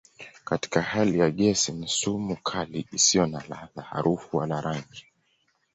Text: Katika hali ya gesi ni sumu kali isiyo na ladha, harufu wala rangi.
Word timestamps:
Katika 0.45 0.81
hali 0.81 1.19
ya 1.19 1.31
gesi 1.31 1.71
ni 1.71 1.87
sumu 1.87 2.35
kali 2.43 2.87
isiyo 2.91 3.25
na 3.25 3.43
ladha, 3.49 3.81
harufu 3.81 4.37
wala 4.37 4.61
rangi. 4.61 5.05